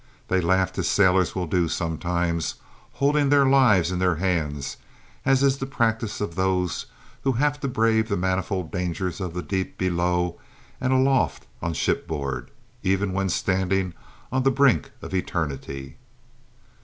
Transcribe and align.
They 0.29 0.41
laughed, 0.41 0.79
as 0.79 0.87
sailors 0.87 1.35
will 1.35 1.45
do 1.45 1.67
sometimes, 1.67 2.55
holding 2.93 3.29
their 3.29 3.45
lives 3.45 3.91
in 3.91 3.99
their 3.99 4.15
hands, 4.15 4.77
as 5.25 5.43
is 5.43 5.59
the 5.59 5.67
practice 5.67 6.19
of 6.19 6.33
those 6.33 6.87
who 7.21 7.33
have 7.33 7.59
to 7.59 7.67
brave 7.67 8.09
the 8.09 8.17
manifold 8.17 8.71
dangers 8.71 9.21
of 9.21 9.35
the 9.35 9.43
deep 9.43 9.77
below 9.77 10.39
and 10.79 10.91
aloft 10.91 11.45
on 11.61 11.73
shipboard, 11.73 12.49
even 12.81 13.13
when 13.13 13.29
standing 13.29 13.93
on 14.31 14.41
the 14.41 14.49
brink 14.49 14.89
of 15.03 15.13
eternity. 15.13 15.97